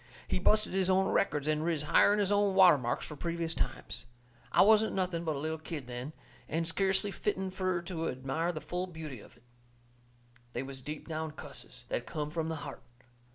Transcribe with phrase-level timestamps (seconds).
[0.27, 4.07] He busted his own records and riz higher'n his own water marks for previous times.
[4.51, 6.13] I wasn't nothing but a little kid then,
[6.49, 9.43] and skeercly fitten fur to admire the full beauty of it.
[10.53, 12.81] They was deep down cusses, that come from the heart.